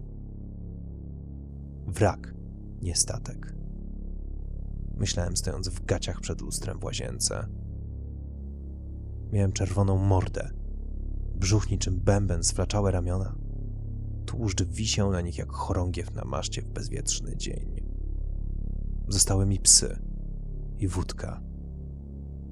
Wrak, 1.90 2.34
nie 2.82 2.96
statek. 2.96 3.56
Myślałem 4.98 5.38
stojąc 5.38 5.68
w 5.68 5.86
gaciach 5.86 6.22
przed 6.22 6.42
lustrem 6.42 6.80
w 6.80 6.84
łazience. 6.84 7.48
Miałem 9.32 9.52
czerwoną 9.52 9.98
mordę, 9.98 10.52
brzuch 11.36 11.72
niczym 11.72 12.00
bęben, 12.00 12.44
sflaczałe 12.44 12.92
ramiona. 12.92 13.36
Tłuszcz 14.26 14.64
wisiał 14.64 15.12
na 15.12 15.22
nich 15.22 15.38
jak 15.38 15.52
chorągiew 15.52 16.14
na 16.14 16.26
maszcie 16.26 16.62
w 16.62 16.70
bezwietrzny 16.70 17.38
dzień. 17.38 17.82
Zostały 19.08 19.46
mi 19.46 19.60
psy 19.60 20.00
i 20.78 20.88
wódka. 20.88 21.42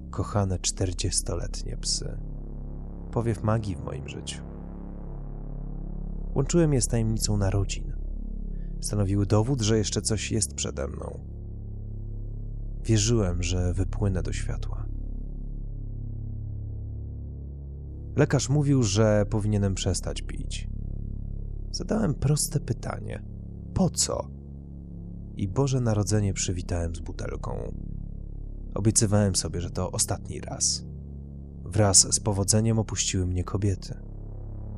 Kochane 0.10 0.60
czterdziestoletnie 0.60 1.78
psy. 1.78 2.18
Powiew 3.12 3.44
magii 3.44 3.76
w 3.76 3.84
moim 3.84 4.08
życiu. 4.08 4.44
Łączyłem 6.36 6.74
je 6.74 6.82
z 6.82 6.88
tajemnicą 6.88 7.38
narodzin 7.38 7.87
stanowiły 8.88 9.26
dowód, 9.26 9.62
że 9.62 9.78
jeszcze 9.78 10.02
coś 10.02 10.32
jest 10.32 10.54
przede 10.54 10.88
mną. 10.88 11.20
Wierzyłem, 12.84 13.44
że 13.44 13.74
wypłynę 13.74 14.24
do 14.24 14.34
światła. 14.34 14.86
Lekarz 18.16 18.50
mówił, 18.50 18.84
że 18.84 19.26
powinienem 19.30 19.76
przestać 19.76 20.22
pić. 20.22 20.70
Zadałem 21.72 22.14
proste 22.14 22.60
pytanie: 22.60 23.24
po 23.74 23.90
co? 23.90 24.28
I 25.36 25.48
Boże 25.48 25.82
Narodzenie 25.82 26.34
przywitałem 26.34 26.96
z 26.96 27.00
butelką. 27.00 27.74
Obiecywałem 28.76 29.36
sobie, 29.36 29.62
że 29.62 29.70
to 29.70 29.92
ostatni 29.92 30.42
raz. 30.42 30.86
Wraz 31.64 32.14
z 32.14 32.20
powodzeniem 32.20 32.80
opuściły 32.80 33.26
mnie 33.26 33.44
kobiety. 33.44 33.94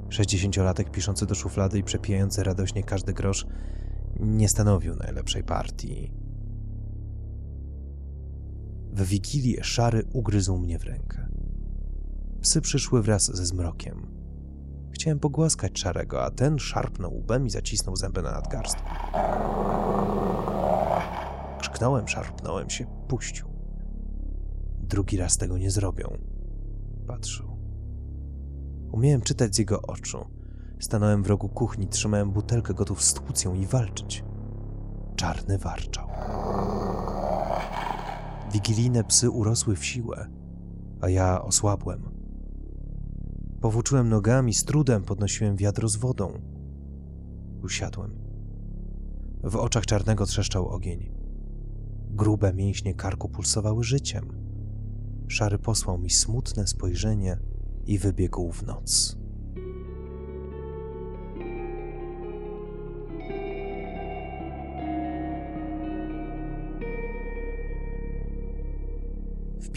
Sześćdziesięciolatek 0.10 0.92
piszący 0.92 1.26
do 1.26 1.36
szuflady 1.36 1.80
i 1.80 1.84
przepijający 1.84 2.44
radośnie 2.44 2.84
każdy 2.84 3.14
grosz 3.14 3.48
nie 4.20 4.50
stanowił 4.50 4.96
najlepszej 4.96 5.44
partii. 5.44 6.12
W 8.94 9.04
wigilię 9.04 9.64
szary 9.64 10.04
ugryzł 10.14 10.58
mnie 10.58 10.80
w 10.80 10.84
rękę. 10.84 11.28
Psy 12.42 12.62
przyszły 12.62 13.02
wraz 13.02 13.36
ze 13.36 13.46
zmrokiem. 13.46 14.08
Chciałem 14.92 15.20
pogłaskać 15.20 15.80
szarego, 15.80 16.24
a 16.24 16.32
ten 16.32 16.60
szarpnął 16.60 17.18
łbem 17.18 17.48
i 17.48 17.50
zacisnął 17.50 17.96
zęby 17.96 18.22
na 18.22 18.32
nadgarstku. 18.32 18.90
Krzyknąłem, 21.60 22.08
szarpnąłem 22.08 22.70
się, 22.70 22.86
puścił. 23.08 23.48
Drugi 24.80 25.18
raz 25.18 25.38
tego 25.38 25.58
nie 25.58 25.72
zrobią. 25.72 26.18
Patrzył. 27.08 27.58
Umiałem 28.92 29.22
czytać 29.22 29.56
z 29.56 29.58
jego 29.58 29.82
oczu. 29.82 30.39
Stanąłem 30.80 31.24
w 31.24 31.28
rogu 31.28 31.50
kuchni, 31.50 31.88
trzymałem 31.88 32.32
butelkę 32.32 32.74
gotów 32.74 33.00
ją 33.46 33.54
i 33.54 33.66
walczyć. 33.66 34.24
Czarny 35.16 35.58
warczał. 35.58 36.08
Wigilijne 38.54 39.04
psy 39.04 39.30
urosły 39.30 39.76
w 39.76 39.86
siłę, 39.86 40.28
a 41.02 41.10
ja 41.10 41.42
osłabłem. 41.42 42.10
Powłóczyłem 43.62 44.10
nogami, 44.10 44.54
z 44.54 44.64
trudem 44.64 45.04
podnosiłem 45.04 45.56
wiadro 45.56 45.88
z 45.88 45.96
wodą. 45.96 46.42
Usiadłem. 47.64 48.20
W 49.44 49.56
oczach 49.56 49.86
czarnego 49.86 50.26
trzeszczał 50.26 50.68
ogień. 50.68 51.12
Grube 52.10 52.54
mięśnie 52.54 52.94
karku 52.94 53.30
pulsowały 53.30 53.84
życiem. 53.84 54.26
Szary 55.28 55.60
posłał 55.60 55.98
mi 55.98 56.10
smutne 56.10 56.68
spojrzenie 56.68 57.38
i 57.86 57.98
wybiegł 57.98 58.52
w 58.52 58.64
noc. 58.64 59.18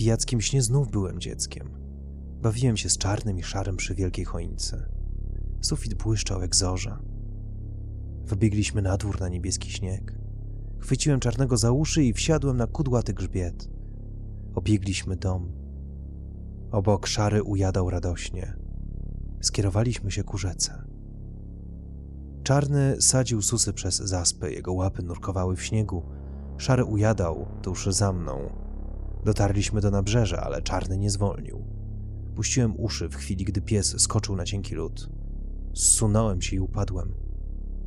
Pijackim 0.02 0.40
śnie 0.40 0.62
znów 0.62 0.90
byłem 0.90 1.20
dzieckiem. 1.20 1.68
Bawiłem 2.40 2.76
się 2.76 2.88
z 2.88 2.98
czarnym 2.98 3.38
i 3.38 3.42
szarym 3.42 3.76
przy 3.76 3.94
wielkiej 3.94 4.24
choince. 4.24 4.88
Sufit 5.60 5.94
błyszczał 5.94 6.40
jak 6.40 6.56
zorza. 6.56 7.02
Wybiegliśmy 8.24 8.82
na 8.82 8.96
dwór 8.96 9.20
na 9.20 9.28
niebieski 9.28 9.70
śnieg. 9.70 10.18
Chwyciłem 10.78 11.20
czarnego 11.20 11.56
za 11.56 11.72
uszy 11.72 12.04
i 12.04 12.12
wsiadłem 12.12 12.56
na 12.56 12.66
kudłaty 12.66 13.14
grzbiet. 13.14 13.68
Obiegliśmy 14.54 15.16
dom. 15.16 15.52
Obok 16.70 17.06
szary 17.06 17.42
ujadał 17.42 17.90
radośnie. 17.90 18.56
Skierowaliśmy 19.40 20.10
się 20.10 20.24
ku 20.24 20.38
rzece. 20.38 20.84
Czarny 22.42 22.96
sadził 23.02 23.42
susy 23.42 23.72
przez 23.72 23.96
zaspy, 23.96 24.52
jego 24.52 24.72
łapy 24.72 25.02
nurkowały 25.02 25.56
w 25.56 25.62
śniegu. 25.62 26.02
Szary 26.58 26.84
ujadał 26.84 27.46
tuż 27.62 27.86
za 27.86 28.12
mną. 28.12 28.61
Dotarliśmy 29.24 29.80
do 29.80 29.90
nabrzeża, 29.90 30.40
ale 30.40 30.62
czarny 30.62 30.98
nie 30.98 31.10
zwolnił. 31.10 31.64
Puściłem 32.34 32.80
uszy 32.80 33.08
w 33.08 33.16
chwili, 33.16 33.44
gdy 33.44 33.60
pies 33.60 34.00
skoczył 34.00 34.36
na 34.36 34.44
cienki 34.44 34.74
lód. 34.74 35.10
Zsunąłem 35.74 36.42
się 36.42 36.56
i 36.56 36.60
upadłem. 36.60 37.14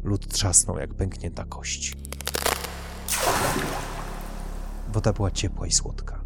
Lód 0.03 0.27
trzasnął 0.27 0.77
jak 0.77 0.93
pęknięta 0.93 1.45
kość. 1.45 1.97
Woda 4.93 5.13
była 5.13 5.31
ciepła 5.31 5.67
i 5.67 5.71
słodka. 5.71 6.23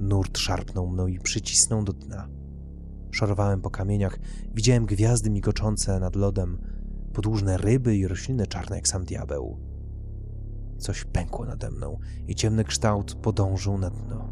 Nurt 0.00 0.38
szarpnął 0.38 0.86
mną 0.86 1.06
i 1.06 1.18
przycisnął 1.18 1.84
do 1.84 1.92
dna. 1.92 2.28
Szorowałem 3.10 3.60
po 3.60 3.70
kamieniach, 3.70 4.18
widziałem 4.54 4.86
gwiazdy 4.86 5.30
migoczące 5.30 6.00
nad 6.00 6.16
lodem, 6.16 6.58
podłużne 7.12 7.56
ryby 7.58 7.96
i 7.96 8.08
rośliny 8.08 8.46
czarne 8.46 8.76
jak 8.76 8.88
sam 8.88 9.04
diabeł. 9.04 9.58
Coś 10.78 11.04
pękło 11.04 11.44
nade 11.44 11.70
mną 11.70 11.98
i 12.26 12.34
ciemny 12.34 12.64
kształt 12.64 13.14
podążył 13.14 13.78
na 13.78 13.90
dno. 13.90 14.28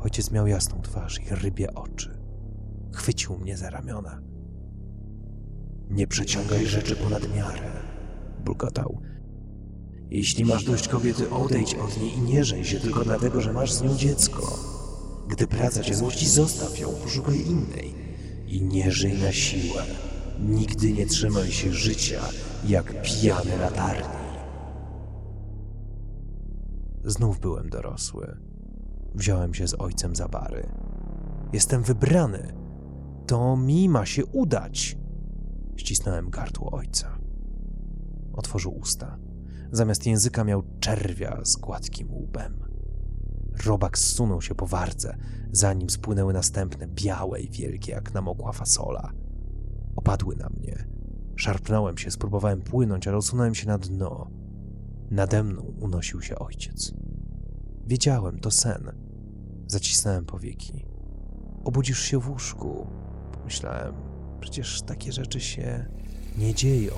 Ojciec 0.00 0.30
miał 0.30 0.46
jasną 0.46 0.82
twarz 0.82 1.20
i 1.20 1.34
rybie 1.34 1.74
oczy. 1.74 2.18
Chwycił 2.92 3.38
mnie 3.38 3.56
za 3.56 3.70
ramiona. 3.70 4.20
Nie 5.90 6.06
przeciągaj 6.06 6.66
rzeczy 6.66 6.96
ponad 6.96 7.34
miarę, 7.36 7.70
bulgotał. 8.44 9.00
Jeśli 10.10 10.44
masz 10.44 10.64
dość 10.64 10.88
kobiety, 10.88 11.30
odejdź 11.30 11.74
od 11.74 12.00
niej 12.00 12.14
i 12.18 12.20
nie 12.20 12.44
żeń 12.44 12.64
się 12.64 12.80
tylko 12.80 13.04
dlatego, 13.04 13.40
że 13.40 13.52
masz 13.52 13.72
z 13.72 13.82
nią 13.82 13.96
dziecko. 13.96 14.58
Gdy 15.28 15.46
praca 15.46 15.82
cię 15.82 15.94
złości, 15.94 16.28
zostaw 16.28 16.78
ją, 16.78 16.88
poszukaj 16.88 17.40
innej. 17.46 17.94
I 18.46 18.62
nie 18.62 18.90
żyj 18.90 19.18
na 19.18 19.32
siłę. 19.32 19.82
Nigdy 20.40 20.92
nie 20.92 21.06
trzymaj 21.06 21.52
się 21.52 21.72
życia, 21.72 22.20
jak 22.68 23.02
pijany 23.02 23.56
latarni. 23.56 24.19
Znów 27.04 27.40
byłem 27.40 27.70
dorosły. 27.70 28.36
Wziąłem 29.14 29.54
się 29.54 29.68
z 29.68 29.74
ojcem 29.74 30.16
za 30.16 30.28
bary. 30.28 30.68
Jestem 31.52 31.82
wybrany. 31.82 32.54
To 33.26 33.56
mi 33.56 33.88
ma 33.88 34.06
się 34.06 34.26
udać. 34.26 34.98
Ścisnąłem 35.76 36.30
gardło 36.30 36.70
ojca. 36.70 37.18
Otworzył 38.32 38.78
usta. 38.78 39.18
Zamiast 39.72 40.06
języka 40.06 40.44
miał 40.44 40.62
czerwia 40.80 41.40
z 41.44 41.56
gładkim 41.56 42.14
łbem. 42.14 42.60
Robak 43.66 43.98
zsunął 43.98 44.42
się 44.42 44.54
po 44.54 44.66
wardze, 44.66 45.16
zanim 45.52 45.90
spłynęły 45.90 46.32
następne, 46.32 46.86
białe 46.86 47.40
i 47.40 47.50
wielkie, 47.50 47.92
jak 47.92 48.14
namokła 48.14 48.52
fasola. 48.52 49.12
Opadły 49.96 50.36
na 50.36 50.48
mnie. 50.48 50.88
Szarpnąłem 51.36 51.98
się, 51.98 52.10
spróbowałem 52.10 52.60
płynąć, 52.60 53.08
ale 53.08 53.16
osunąłem 53.16 53.54
się 53.54 53.66
na 53.66 53.78
dno. 53.78 54.30
Nade 55.10 55.42
mną 55.42 55.62
unosił 55.80 56.22
się 56.22 56.38
ojciec. 56.38 56.92
Wiedziałem, 57.86 58.40
to 58.40 58.50
sen. 58.50 58.92
Zacisnąłem 59.66 60.24
powieki. 60.24 60.86
Obudzisz 61.64 62.00
się 62.02 62.20
w 62.20 62.28
łóżku. 62.28 62.86
Pomyślałem, 63.32 63.94
przecież 64.40 64.82
takie 64.82 65.12
rzeczy 65.12 65.40
się 65.40 65.86
nie 66.38 66.54
dzieją. 66.54 66.92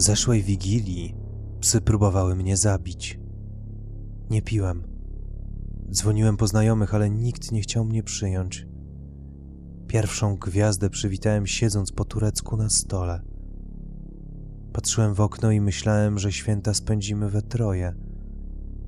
Zeszłej 0.00 0.42
wigilii 0.42 1.16
psy 1.60 1.80
próbowały 1.80 2.36
mnie 2.36 2.56
zabić. 2.56 3.20
Nie 4.30 4.42
piłem. 4.42 4.82
Dzwoniłem 5.90 6.36
po 6.36 6.46
znajomych, 6.46 6.94
ale 6.94 7.10
nikt 7.10 7.52
nie 7.52 7.60
chciał 7.60 7.84
mnie 7.84 8.02
przyjąć. 8.02 8.66
Pierwszą 9.86 10.36
gwiazdę 10.36 10.90
przywitałem 10.90 11.46
siedząc 11.46 11.92
po 11.92 12.04
turecku 12.04 12.56
na 12.56 12.70
stole. 12.70 13.22
Patrzyłem 14.72 15.14
w 15.14 15.20
okno 15.20 15.50
i 15.50 15.60
myślałem, 15.60 16.18
że 16.18 16.32
święta 16.32 16.74
spędzimy 16.74 17.30
we 17.30 17.42
troje. 17.42 17.94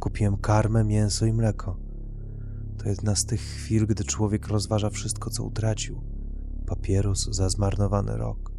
Kupiłem 0.01 0.37
karmę, 0.37 0.85
mięso 0.85 1.27
i 1.27 1.33
mleko. 1.33 1.77
To 2.79 2.88
jedna 2.88 3.16
z 3.16 3.25
tych 3.25 3.40
chwil, 3.40 3.87
gdy 3.87 4.05
człowiek 4.05 4.49
rozważa 4.49 4.90
wszystko, 4.90 5.31
co 5.31 5.44
utracił. 5.44 6.03
Papierus 6.66 7.29
za 7.31 7.49
zmarnowany 7.49 8.16
rok. 8.16 8.53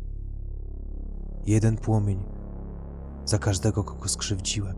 Jeden 1.46 1.78
płomień 1.78 2.31
za 3.25 3.38
każdego, 3.38 3.84
kogo 3.84 4.10
skrzywdziłem. 4.10 4.75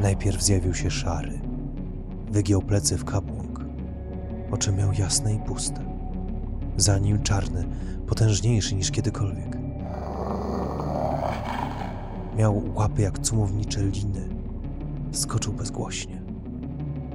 Najpierw 0.00 0.42
zjawił 0.42 0.74
się 0.74 0.90
szary. 0.90 1.40
Wygiął 2.30 2.62
plecy 2.62 2.96
w 2.96 3.04
kabłąk. 3.04 3.64
Oczy 4.50 4.72
miał 4.72 4.92
jasne 4.92 5.34
i 5.34 5.38
puste. 5.38 5.84
Za 6.76 6.98
nim 6.98 7.22
czarny, 7.22 7.68
potężniejszy 8.06 8.74
niż 8.74 8.90
kiedykolwiek. 8.90 9.58
Miał 12.36 12.62
łapy 12.74 13.02
jak 13.02 13.18
cumownicze 13.18 13.82
liny. 13.82 14.28
Skoczył 15.12 15.52
bezgłośnie. 15.52 16.27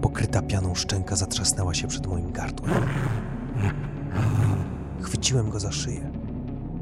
Pokryta 0.04 0.42
pianą 0.42 0.76
szczęka 0.76 1.16
zatrzasnęła 1.16 1.74
się 1.74 1.88
przed 1.88 2.08
moim 2.08 2.32
gardłem. 2.32 2.72
Chwyciłem 5.02 5.50
go 5.50 5.60
za 5.60 5.72
szyję. 5.72 6.12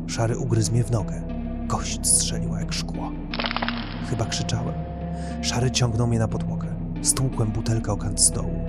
Szary 0.08 0.38
ugryzł 0.38 0.72
mnie 0.72 0.84
w 0.84 0.92
nogę. 0.92 1.22
Kość 1.68 2.08
strzeliła 2.08 2.60
jak 2.60 2.74
szkło. 2.74 3.12
Chyba 4.10 4.26
krzyczałem. 4.26 4.74
Szary 5.42 5.72
ciągnął 5.72 6.08
mnie 6.08 6.20
na 6.20 6.28
podłogę. 6.28 6.68
Stłukłem 7.02 7.52
butelkę 7.52 7.92
o 7.92 7.98
kant 7.98 8.22
stołu. 8.22 8.60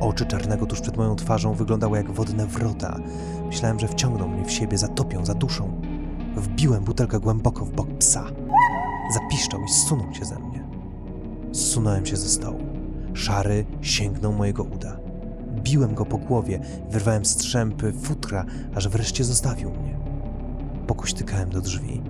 Oczy 0.00 0.26
czarnego 0.26 0.66
tuż 0.66 0.80
przed 0.80 0.96
moją 0.96 1.16
twarzą 1.16 1.54
wyglądały 1.54 1.98
jak 1.98 2.12
wodne 2.12 2.46
wrota. 2.46 3.00
Myślałem, 3.46 3.78
że 3.78 3.88
wciągną 3.88 4.28
mnie 4.28 4.44
w 4.44 4.52
siebie, 4.52 4.78
zatopią, 4.78 5.24
zaduszą. 5.24 5.80
Wbiłem 6.36 6.84
butelkę 6.84 7.20
głęboko 7.20 7.64
w 7.64 7.70
bok 7.70 7.88
psa. 7.98 8.24
Zapiszczał 9.14 9.60
i 9.64 9.68
zsunął 9.68 10.14
się 10.14 10.24
ze 10.24 10.38
mnie. 10.38 10.64
Zsunąłem 11.52 12.06
się 12.06 12.16
ze 12.16 12.28
stołu. 12.28 12.69
Szary 13.20 13.64
sięgnął 13.80 14.32
mojego 14.32 14.62
uda. 14.62 15.00
Biłem 15.62 15.94
go 15.94 16.06
po 16.06 16.18
głowie, 16.18 16.60
wyrwałem 16.90 17.24
strzępy, 17.24 17.92
futra, 17.92 18.44
aż 18.74 18.88
wreszcie 18.88 19.24
zostawił 19.24 19.70
mnie. 19.70 19.98
Pokuśtykałem 20.86 21.50
do 21.50 21.60
drzwi. 21.60 22.02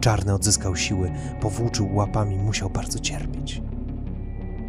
Czarny 0.00 0.34
odzyskał 0.34 0.76
siły, 0.76 1.10
powłóczył 1.40 1.94
łapami, 1.94 2.36
musiał 2.36 2.70
bardzo 2.70 2.98
cierpieć. 2.98 3.62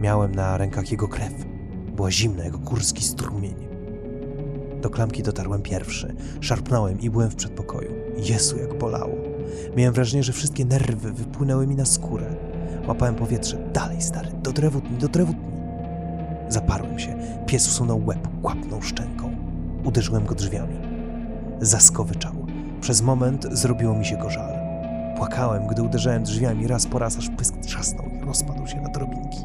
Miałem 0.02 0.36
na 0.36 0.58
rękach 0.58 0.92
jego 0.92 1.08
krew. 1.08 1.46
Była 1.96 2.12
zimna, 2.12 2.44
jak 2.44 2.58
górski 2.58 3.04
strumień. 3.04 3.56
Do 4.82 4.90
klamki 4.90 5.24
dotarłem 5.24 5.62
pierwszy. 5.62 6.16
Szarpnąłem 6.42 7.00
i 7.00 7.10
byłem 7.10 7.30
w 7.30 7.36
przedpokoju. 7.36 7.92
Jezu, 8.18 8.58
jak 8.58 8.78
bolało. 8.78 9.16
Miałem 9.78 9.94
wrażenie, 9.94 10.24
że 10.24 10.34
wszystkie 10.34 10.66
nerwy 10.66 11.12
wypłynęły 11.12 11.68
mi 11.68 11.76
na 11.76 11.86
skórę. 11.86 12.36
Łapałem 12.88 13.16
powietrze. 13.16 13.70
Dalej, 13.74 14.02
stary, 14.02 14.30
do 14.44 14.52
drewutni, 14.52 14.98
do 14.98 15.08
drewutni. 15.08 15.55
Zaparłem 16.50 17.00
się. 17.00 17.16
Pies 17.46 17.68
usunął 17.68 18.06
łeb, 18.06 18.28
kłapnął 18.42 18.82
szczęką. 18.82 19.36
Uderzyłem 19.84 20.26
go 20.26 20.36
drzwiami. 20.36 20.76
Zaskowyczał. 21.62 22.34
Przez 22.82 23.02
moment 23.02 23.48
zrobiło 23.52 23.94
mi 23.94 24.06
się 24.06 24.18
go 24.18 24.30
żal. 24.30 24.54
Płakałem, 25.18 25.68
gdy 25.68 25.84
uderzałem 25.84 26.24
drzwiami 26.24 26.68
raz 26.68 26.86
po 26.86 27.00
raz, 27.00 27.18
aż 27.18 27.30
pysk 27.30 27.58
trzasnął 27.58 28.06
i 28.10 28.26
rozpadł 28.26 28.68
się 28.68 28.82
na 28.82 28.90
drobinki. 28.90 29.40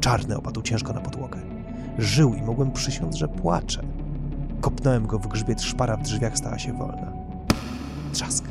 Czarny 0.00 0.36
opadł 0.36 0.62
ciężko 0.62 0.92
na 0.92 1.00
podłogę. 1.00 1.38
Żył 1.98 2.34
i 2.34 2.42
mogłem 2.42 2.72
przysiąc, 2.72 3.16
że 3.16 3.28
płacze. 3.28 3.82
Kopnąłem 4.60 5.06
go 5.06 5.18
w 5.18 5.26
grzbiet, 5.26 5.62
szpara 5.62 5.96
w 5.96 6.02
drzwiach 6.02 6.38
stała 6.38 6.58
się 6.58 6.72
wolna. 6.72 7.12
Trzask. 8.12 8.44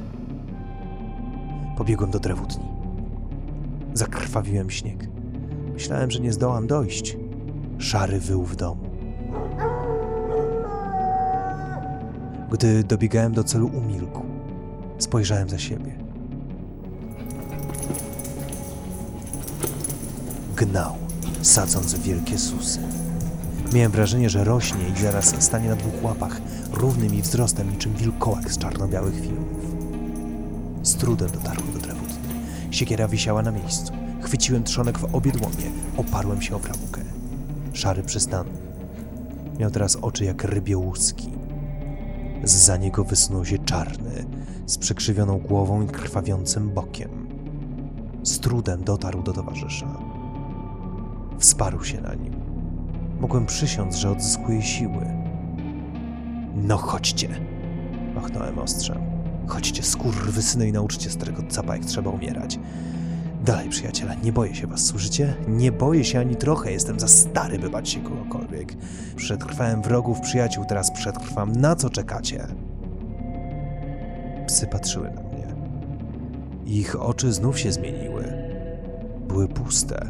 Pobiegłem 1.78 2.12
do 2.12 2.20
drewutni. 2.20 2.65
Zakrwawiłem 3.94 4.70
śnieg. 4.70 5.10
Myślałem, 5.74 6.12
że 6.12 6.20
nie 6.20 6.34
zdołam 6.34 6.68
dojść. 6.68 7.18
Szary 7.79 8.19
wył 8.19 8.43
w 8.43 8.55
domu. 8.55 8.89
Gdy 12.51 12.83
dobiegałem 12.83 13.33
do 13.33 13.43
celu, 13.43 13.67
umilkł. 13.67 14.21
Spojrzałem 14.97 15.49
za 15.49 15.59
siebie. 15.59 15.95
Gnał, 20.55 20.95
sadząc 21.41 21.95
wielkie 21.95 22.38
susy. 22.38 22.79
Miałem 23.73 23.91
wrażenie, 23.91 24.29
że 24.29 24.43
rośnie 24.43 24.89
i 24.89 25.01
zaraz 25.01 25.43
stanie 25.43 25.69
na 25.69 25.75
dwóch 25.75 26.03
łapach, 26.03 26.41
równym 26.73 27.15
i 27.15 27.21
wzrostem 27.21 27.71
niczym 27.71 27.93
wilkołak 27.93 28.51
z 28.51 28.57
czarno-białych 28.57 29.21
filmów. 29.21 29.65
Z 30.83 30.95
trudem 30.95 31.29
dotarłem 31.29 31.73
do 31.73 31.79
drewutni. 31.79 32.15
Siekiera 32.71 33.07
wisiała 33.07 33.41
na 33.41 33.51
miejscu. 33.51 33.93
Chwyciłem 34.21 34.63
trzonek 34.63 34.99
w 34.99 35.15
obie 35.15 35.31
dłonie, 35.31 35.71
oparłem 35.97 36.41
się 36.41 36.55
o 36.55 36.59
framugę. 36.59 36.94
Szary 37.75 38.03
przystanął. 38.03 38.53
Miał 39.59 39.71
teraz 39.71 39.95
oczy 39.95 40.25
jak 40.25 40.43
rybie 40.43 40.77
łuski. 40.77 41.29
Zza 42.43 42.77
niego 42.77 43.03
wysunął 43.03 43.45
się 43.45 43.57
czarny, 43.57 44.25
z 44.65 44.77
przekrzywioną 44.77 45.38
głową 45.38 45.81
i 45.81 45.88
krwawiącym 45.88 46.69
bokiem. 46.69 47.27
Z 48.23 48.39
trudem 48.39 48.83
dotarł 48.83 49.23
do 49.23 49.33
towarzysza. 49.33 49.97
Wsparł 51.39 51.83
się 51.83 52.01
na 52.01 52.13
nim. 52.13 52.33
Mogłem 53.19 53.45
przysiąc, 53.45 53.95
że 53.95 54.11
odzyskuje 54.11 54.61
siły. 54.61 55.05
No 56.55 56.77
chodźcie! 56.77 57.29
Machnąłem 58.15 58.59
ostrzem. 58.59 58.97
Chodźcie, 59.47 59.83
skurwysyny, 59.83 60.67
i 60.67 60.71
nauczcie 60.71 61.09
starego 61.09 61.43
capa, 61.49 61.75
jak 61.75 61.85
trzeba 61.85 62.09
umierać. 62.09 62.59
Dalej, 63.45 63.69
przyjaciele, 63.69 64.15
nie 64.23 64.31
boję 64.31 64.55
się 64.55 64.67
was, 64.67 64.86
słyszycie? 64.86 65.34
Nie 65.47 65.71
boję 65.71 66.03
się 66.03 66.19
ani 66.19 66.36
trochę, 66.36 66.71
jestem 66.71 66.99
za 66.99 67.08
stary, 67.08 67.60
by 67.60 67.69
bać 67.69 67.89
się 67.89 67.99
kogokolwiek. 67.99 68.73
Przetrwałem 69.15 69.81
wrogów, 69.81 70.19
przyjaciół, 70.19 70.65
teraz 70.65 70.91
przetrwam. 70.91 71.51
Na 71.51 71.75
co 71.75 71.89
czekacie? 71.89 72.47
Psy 74.47 74.67
patrzyły 74.67 75.12
na 75.12 75.21
mnie. 75.21 75.55
Ich 76.65 77.01
oczy 77.01 77.34
znów 77.34 77.60
się 77.60 77.71
zmieniły. 77.71 78.34
Były 79.27 79.47
puste, 79.47 80.10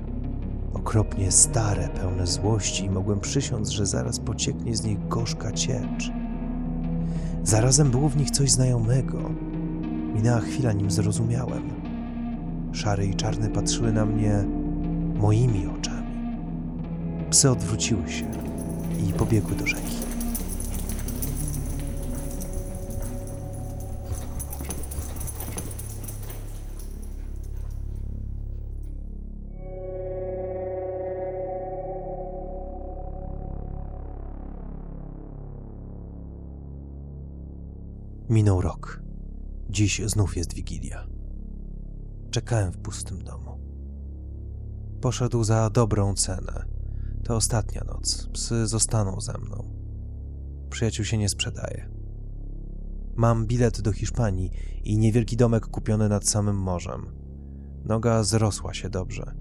okropnie 0.74 1.32
stare, 1.32 1.90
pełne 1.90 2.28
złości 2.28 2.86
i 2.86 2.90
mogłem 2.90 3.20
przysiąc, 3.20 3.70
że 3.70 3.86
zaraz 3.86 4.20
pocieknie 4.20 4.76
z 4.76 4.84
nich 4.84 5.08
gorzka 5.08 5.52
ciecz. 5.52 6.12
Zarazem 7.44 7.92
było 7.92 8.10
w 8.10 8.18
nich 8.18 8.32
coś 8.32 8.52
znajomego. 8.52 9.18
Minęła 10.14 10.40
chwila, 10.40 10.74
nim 10.74 10.92
zrozumiałem. 10.92 11.85
Szary 12.76 13.06
i 13.08 13.16
czarny 13.16 13.50
patrzyły 13.50 13.92
na 13.92 14.06
mnie 14.06 14.44
moimi 15.16 15.68
oczami. 15.68 16.16
Psy 17.30 17.52
odwróciły 17.52 18.10
się 18.10 18.32
i 19.10 19.14
pobiegły 19.14 19.56
do 19.56 19.68
rzeki. 19.68 19.96
Minął 38.30 38.62
rok. 38.62 39.02
Dziś 39.70 40.02
znów 40.06 40.38
jest 40.38 40.54
Wigilia. 40.54 41.15
Czekałem 42.36 42.72
w 42.72 42.78
pustym 42.78 43.24
domu. 43.24 43.60
Poszedł 45.02 45.44
za 45.44 45.70
dobrą 45.70 46.14
cenę. 46.14 46.66
To 47.24 47.36
ostatnia 47.36 47.84
noc. 47.84 48.28
Psy 48.34 48.68
zostaną 48.68 49.22
ze 49.22 49.38
mną. 49.38 49.64
Przyjaciół 50.70 51.06
się 51.06 51.18
nie 51.18 51.30
sprzedaje. 51.30 51.90
Mam 53.16 53.48
bilet 53.48 53.82
do 53.82 53.92
Hiszpanii 53.92 54.52
i 54.84 54.98
niewielki 54.98 55.38
domek 55.38 55.68
kupiony 55.68 56.10
nad 56.10 56.28
samym 56.28 56.58
morzem. 56.58 57.06
Noga 57.86 58.24
zrosła 58.24 58.74
się 58.74 58.90
dobrze. 58.90 59.36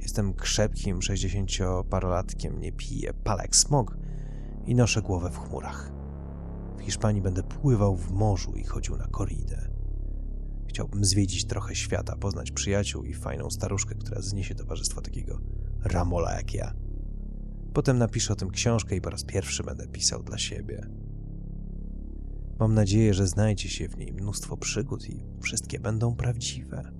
Jestem 0.00 0.34
krzepkim 0.34 1.02
sześćdziesięcioparolatkiem, 1.02 2.60
nie 2.60 2.72
piję, 2.72 3.14
palę 3.14 3.42
jak 3.42 3.56
smog 3.56 3.96
i 4.66 4.74
noszę 4.74 5.02
głowę 5.02 5.30
w 5.30 5.38
chmurach. 5.38 5.92
W 6.76 6.80
Hiszpanii 6.82 7.22
będę 7.22 7.42
pływał 7.42 7.96
w 7.96 8.10
morzu 8.10 8.52
i 8.52 8.64
chodził 8.64 8.96
na 8.96 9.06
koridę. 9.06 9.75
Chciałbym 10.76 11.04
zwiedzić 11.04 11.44
trochę 11.44 11.74
świata, 11.74 12.16
poznać 12.16 12.50
przyjaciół 12.50 13.04
i 13.04 13.14
fajną 13.14 13.50
staruszkę, 13.50 13.94
która 13.94 14.20
zniesie 14.20 14.54
towarzystwo 14.54 15.00
takiego 15.00 15.38
ramola 15.84 16.36
jak 16.36 16.54
ja. 16.54 16.74
Potem 17.72 17.98
napiszę 17.98 18.32
o 18.32 18.36
tym 18.36 18.50
książkę 18.50 18.96
i 18.96 19.00
po 19.00 19.10
raz 19.10 19.24
pierwszy 19.24 19.62
będę 19.62 19.88
pisał 19.88 20.22
dla 20.22 20.38
siebie. 20.38 20.86
Mam 22.58 22.74
nadzieję, 22.74 23.14
że 23.14 23.26
znajdzie 23.26 23.68
się 23.68 23.88
w 23.88 23.96
niej 23.96 24.12
mnóstwo 24.12 24.56
przygód 24.56 25.08
i 25.08 25.24
wszystkie 25.40 25.80
będą 25.80 26.16
prawdziwe. 26.16 26.92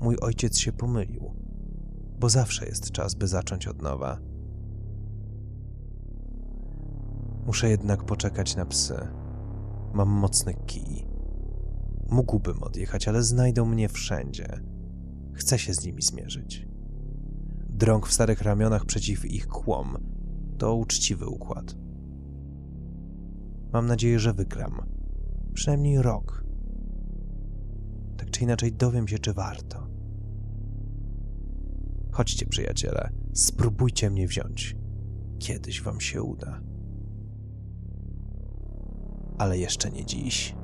Mój 0.00 0.16
ojciec 0.20 0.58
się 0.58 0.72
pomylił, 0.72 1.34
bo 2.18 2.28
zawsze 2.28 2.66
jest 2.66 2.90
czas, 2.90 3.14
by 3.14 3.28
zacząć 3.28 3.66
od 3.66 3.82
nowa. 3.82 4.18
Muszę 7.46 7.68
jednak 7.68 8.04
poczekać 8.04 8.56
na 8.56 8.66
psy. 8.66 8.94
Mam 9.92 10.08
mocny 10.08 10.54
kij. 10.66 11.11
Mógłbym 12.12 12.62
odjechać, 12.62 13.08
ale 13.08 13.22
znajdą 13.22 13.66
mnie 13.66 13.88
wszędzie. 13.88 14.60
Chcę 15.32 15.58
się 15.58 15.74
z 15.74 15.84
nimi 15.84 16.02
zmierzyć. 16.02 16.68
Drąg 17.68 18.06
w 18.06 18.12
starych 18.12 18.42
ramionach 18.42 18.84
przeciw 18.84 19.24
ich 19.24 19.46
kłom 19.46 19.96
to 20.58 20.74
uczciwy 20.74 21.26
układ. 21.26 21.76
Mam 23.72 23.86
nadzieję, 23.86 24.18
że 24.18 24.32
wygram. 24.32 24.80
Przynajmniej 25.54 26.02
rok. 26.02 26.44
Tak 28.16 28.30
czy 28.30 28.42
inaczej 28.44 28.72
dowiem 28.72 29.08
się, 29.08 29.18
czy 29.18 29.32
warto. 29.32 29.86
Chodźcie, 32.10 32.46
przyjaciele, 32.46 33.10
spróbujcie 33.32 34.10
mnie 34.10 34.28
wziąć. 34.28 34.76
Kiedyś 35.38 35.82
wam 35.82 36.00
się 36.00 36.22
uda. 36.22 36.62
ale 39.42 39.58
jeszcze 39.58 39.90
nie 39.90 40.04
dziś. 40.06 40.54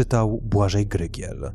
Czytał 0.00 0.40
Błażej 0.42 0.86
Grygiel. 0.86 1.52